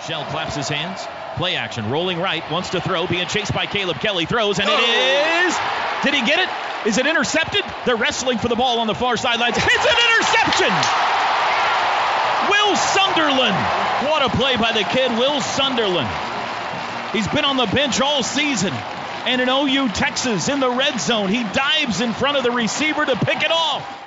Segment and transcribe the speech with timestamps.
[0.00, 1.06] Shell claps his hands.
[1.36, 4.26] Play action, rolling right, wants to throw, being chased by Caleb Kelly.
[4.26, 5.46] Throws, and it oh.
[5.46, 5.56] is.
[6.04, 6.48] Did he get it?
[6.88, 7.62] Is it intercepted?
[7.86, 9.56] They're wrestling for the ball on the far sidelines.
[9.56, 10.72] It's an interception!
[12.50, 13.56] Will Sunderland.
[14.08, 16.10] What a play by the kid, Will Sunderland.
[17.12, 18.72] He's been on the bench all season.
[19.24, 23.04] And in OU Texas in the red zone, he dives in front of the receiver
[23.04, 24.00] to pick it off.